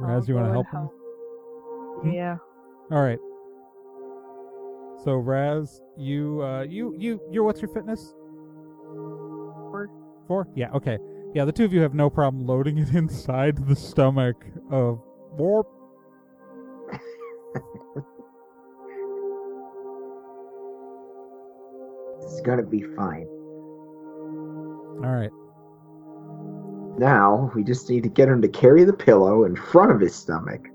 [0.00, 0.90] Raz, you want to help him?
[2.02, 2.10] Hmm?
[2.10, 2.36] Yeah.
[2.90, 3.18] All right.
[5.04, 8.14] So Raz, you uh you you you're what's your fitness?
[8.92, 9.90] Four.
[10.28, 10.48] Four?
[10.54, 10.98] Yeah, okay.
[11.34, 14.36] Yeah, the two of you have no problem loading it inside the stomach
[14.70, 15.00] of
[15.32, 15.66] Warp.
[22.20, 23.26] it's gonna be fine.
[25.04, 25.30] All right.
[26.98, 30.14] Now we just need to get him to carry the pillow in front of his
[30.14, 30.68] stomach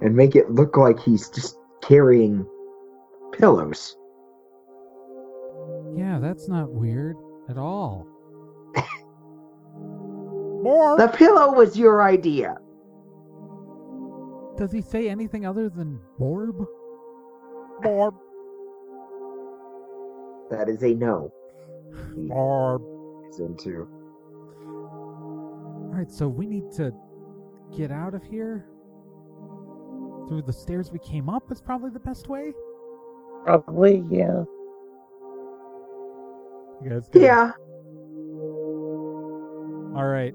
[0.00, 2.46] and make it look like he's just carrying
[3.32, 3.96] pillows.
[5.96, 7.16] Yeah, that's not weird
[7.48, 8.06] at all.
[9.74, 10.98] Warp.
[10.98, 12.56] The pillow was your idea.
[14.56, 16.66] Does he say anything other than Borb?
[17.82, 18.14] Borb.
[20.50, 21.32] That is a no.
[22.14, 22.82] He Borb.
[23.30, 23.88] is into.
[24.64, 26.92] All right, so we need to
[27.76, 28.66] get out of here
[30.28, 31.50] through the stairs we came up.
[31.50, 32.52] Is probably the best way.
[33.44, 34.44] Probably, yeah.
[36.82, 37.08] You guys.
[37.08, 37.22] good?
[37.22, 37.52] Yeah.
[39.96, 40.32] All right,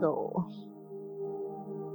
[0.00, 0.48] Go.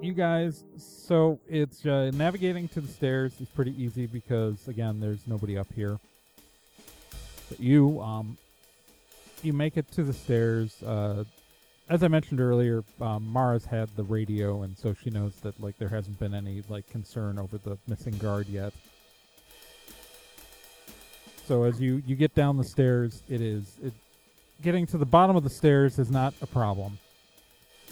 [0.02, 0.64] you guys.
[0.78, 5.72] So it's uh, navigating to the stairs is pretty easy because again, there's nobody up
[5.74, 6.00] here.
[7.50, 8.38] But you, um,
[9.42, 10.84] you make it to the stairs.
[10.84, 11.24] Uh,
[11.92, 15.78] as I mentioned earlier, um, Mara's had the radio, and so she knows that like
[15.78, 18.72] there hasn't been any like concern over the missing guard yet.
[21.46, 23.92] So as you you get down the stairs, it is it
[24.62, 26.98] getting to the bottom of the stairs is not a problem.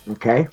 [0.08, 0.48] Okay.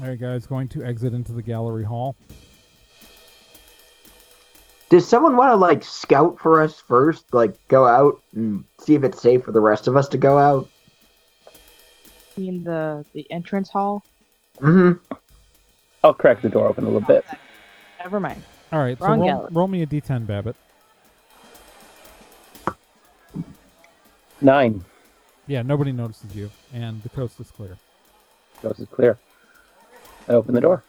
[0.00, 2.16] All right, guys, going to exit into the gallery hall.
[4.88, 7.34] Does someone want to like scout for us first?
[7.34, 10.38] Like go out and see if it's safe for the rest of us to go
[10.38, 10.68] out?
[12.36, 14.04] You mean the the entrance hall?
[14.60, 15.14] Mm-hmm.
[16.02, 17.24] I'll crack the door open a little bit.
[17.98, 18.42] Never mind.
[18.72, 20.54] All right, so roll, roll me a d10, Babbitt.
[24.40, 24.84] Nine.
[25.46, 27.78] Yeah, nobody notices you, and the coast is clear.
[28.60, 29.18] Coast is clear.
[30.28, 30.84] I open the door.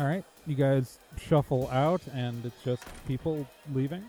[0.00, 4.02] All right, you guys shuffle out, and it's just people leaving,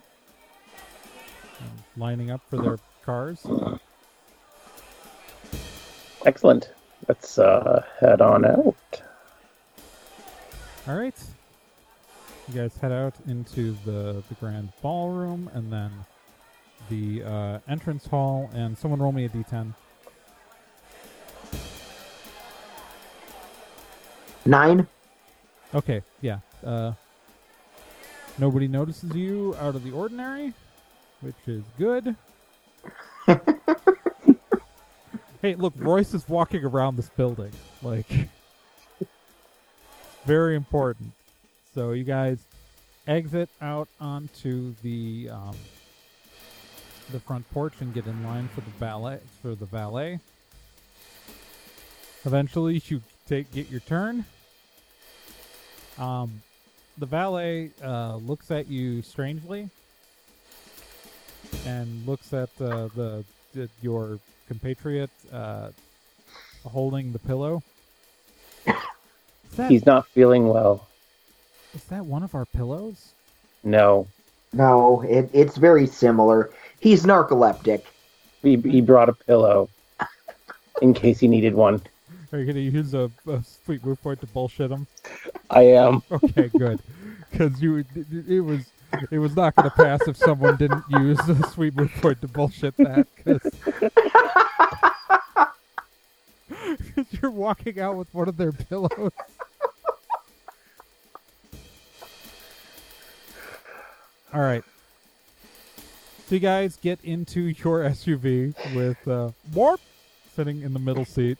[1.60, 3.46] and lining up for their cars.
[6.26, 6.72] Excellent.
[7.10, 9.02] Let's uh, head on out.
[10.88, 11.22] All right,
[12.48, 15.92] you guys head out into the the grand ballroom, and then
[16.89, 18.50] the uh, entrance hall.
[18.54, 19.74] And someone roll me a d10.
[24.46, 24.88] Nine.
[25.74, 26.39] Okay, yeah.
[26.65, 26.93] Uh,
[28.38, 30.53] nobody notices you out of the ordinary,
[31.22, 32.15] which is good.
[35.41, 37.51] Hey, look, Royce is walking around this building.
[37.82, 38.05] Like,
[40.26, 41.13] very important.
[41.74, 42.38] So you guys
[43.07, 45.55] exit out onto the um,
[47.11, 50.19] the front porch and get in line for the valet for the valet.
[52.24, 54.26] Eventually, you take get your turn.
[56.02, 56.41] Um,
[56.97, 59.70] the valet uh, looks at you strangely
[61.66, 63.24] and looks at uh, the,
[63.54, 65.70] the your compatriot uh,
[66.66, 67.62] holding the pillow.
[69.56, 70.88] That, He's not feeling well.
[71.76, 73.12] is that one of our pillows?
[73.64, 74.08] No.
[74.54, 76.49] No, it, it's very similar.
[76.80, 77.84] He's narcoleptic.
[78.41, 79.70] He, he brought a pillow
[80.82, 81.82] in case he needed one.
[82.34, 84.88] Are you going to use a, a sweet move point to bullshit him?
[85.50, 86.02] I am.
[86.12, 86.80] Okay, good.
[87.30, 87.86] Because you, it,
[88.28, 88.66] it was,
[89.10, 92.28] it was not going to pass if someone didn't use a sweet move point to
[92.28, 93.08] bullshit that.
[93.16, 93.42] Because
[97.22, 99.12] you're walking out with one of their pillows.
[104.34, 104.64] All right.
[106.28, 109.82] So you guys get into your SUV with uh, Warp
[110.34, 111.38] sitting in the middle seat.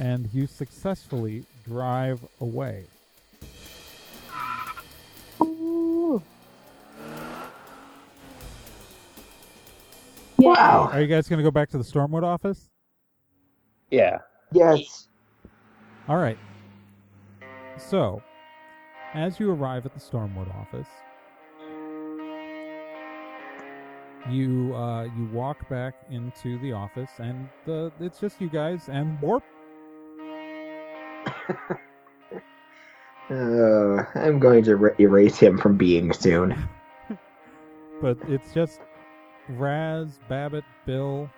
[0.00, 2.84] And you successfully drive away.
[5.42, 6.22] Ooh.
[10.38, 10.88] Wow.
[10.90, 12.70] Are you guys going to go back to the Stormwood office?
[13.90, 14.20] Yeah.
[14.52, 15.08] Yes.
[16.08, 16.38] All right.
[17.76, 18.22] So,
[19.12, 20.88] as you arrive at the Stormwood office,
[24.30, 29.20] you uh, you walk back into the office, and the it's just you guys and
[29.20, 29.44] Warp.
[33.30, 36.68] Uh, I'm going to er- erase him from being soon.
[38.02, 38.80] but it's just
[39.48, 41.30] Raz, Babbitt, Bill,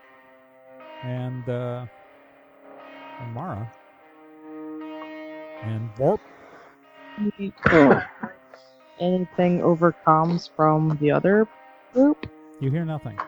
[1.03, 1.85] and uh,
[3.21, 3.71] and Mara,
[5.63, 6.21] and Warp.
[8.99, 11.47] Anything over comms from the other
[11.93, 12.27] group?
[12.61, 13.19] You hear nothing.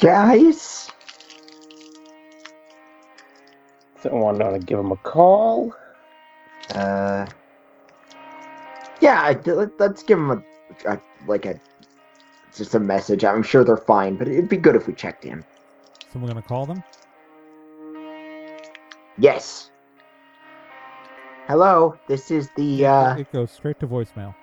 [0.00, 0.90] Guys?
[4.02, 5.74] Someone want to give him a call?
[6.74, 7.26] Uh.
[9.00, 10.42] Yeah, let- let's give him a,
[10.90, 11.60] a like a
[12.54, 13.24] just a message.
[13.24, 15.44] I'm sure they're fine, but it'd be good if we checked in.
[16.12, 16.82] So we're gonna call them.
[19.18, 19.70] Yes.
[21.46, 24.34] Hello, this is the uh It goes straight to voicemail.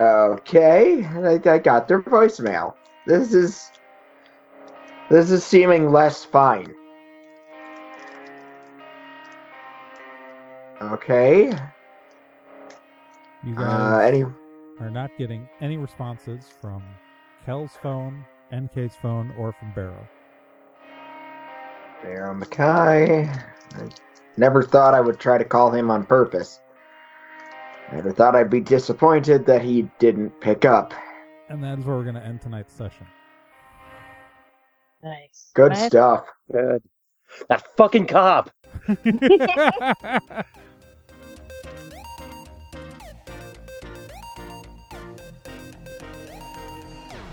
[0.00, 1.04] Okay.
[1.04, 2.74] I, I got their voicemail.
[3.06, 3.70] This is
[5.10, 6.74] this is seeming less fine.
[10.80, 11.52] Okay.
[13.44, 14.24] You Uh any
[14.80, 16.82] are not getting any responses from
[17.44, 20.06] Kel's phone, NK's phone, or from Barrow.
[22.02, 23.24] Bear Mackay.
[23.26, 23.88] I
[24.36, 26.60] never thought I would try to call him on purpose.
[27.92, 30.92] Never thought I'd be disappointed that he didn't pick up.
[31.48, 33.06] And that is where we're gonna end tonight's session.
[35.02, 35.50] Nice.
[35.54, 36.26] Good I- stuff.
[36.52, 36.82] Good.
[37.48, 38.50] That fucking cop!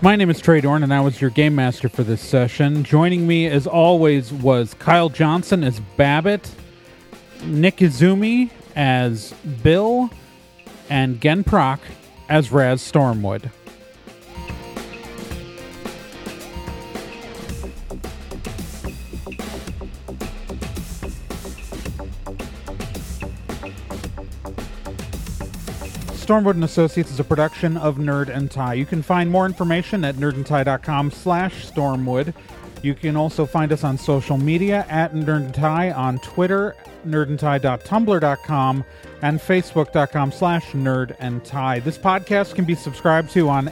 [0.01, 2.83] My name is Trey Dorn, and I was your game master for this session.
[2.83, 6.51] Joining me, as always, was Kyle Johnson as Babbitt,
[7.45, 9.33] Nick Izumi as
[9.63, 10.11] Bill,
[10.89, 11.79] and Gen Proc
[12.29, 13.51] as Raz Stormwood.
[26.25, 28.73] Stormwood and Associates is a production of Nerd and Tie.
[28.73, 32.33] You can find more information at nerdandtie.com slash stormwood.
[32.85, 36.75] You can also find us on social media at Nerd and Tie on Twitter,
[37.07, 38.85] nerdandtie.tumblr.com,
[39.23, 41.79] and facebook.com slash nerd and tie.
[41.79, 43.71] This podcast can be subscribed to on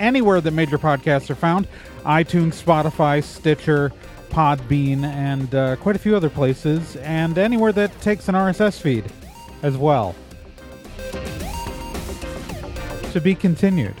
[0.00, 1.68] anywhere that major podcasts are found
[2.00, 3.92] iTunes, Spotify, Stitcher,
[4.30, 9.04] Podbean, and uh, quite a few other places, and anywhere that takes an RSS feed
[9.62, 10.16] as well.
[13.12, 13.94] To be continued.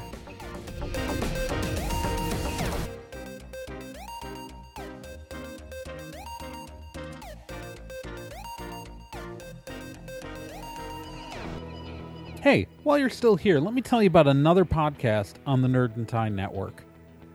[12.48, 15.96] Hey, while you're still here, let me tell you about another podcast on the Nerd
[15.96, 16.82] and Tie Network.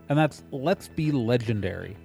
[0.10, 1.96] And that's Let's Be Legendary.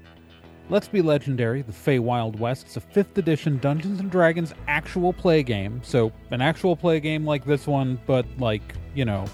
[0.69, 2.67] Let's Be Legendary, The Fey Wild West.
[2.67, 5.81] It's a 5th edition Dungeons Dragons actual play game.
[5.83, 9.25] So, an actual play game like this one, but like, you know,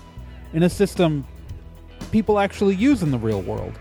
[0.52, 1.26] in a system
[2.12, 3.76] people actually use in the real world.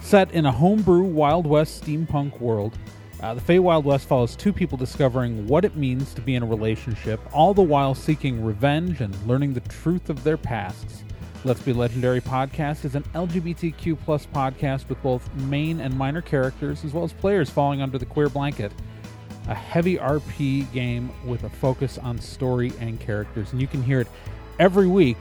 [0.00, 2.76] Set in a homebrew Wild West steampunk world,
[3.20, 6.42] uh, the Fey Wild West follows two people discovering what it means to be in
[6.42, 11.02] a relationship, all the while seeking revenge and learning the truth of their pasts.
[11.44, 16.84] Let's Be Legendary podcast is an LGBTQ plus podcast with both main and minor characters,
[16.84, 18.72] as well as players falling under the queer blanket.
[19.48, 24.00] A heavy RP game with a focus on story and characters, and you can hear
[24.00, 24.08] it
[24.58, 25.18] every week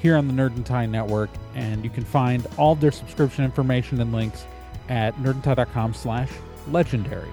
[0.00, 4.00] here on the Nerd and Tie Network, and you can find all their subscription information
[4.00, 4.44] and links
[4.88, 6.30] at nerdandtie.com slash
[6.68, 7.30] legendary.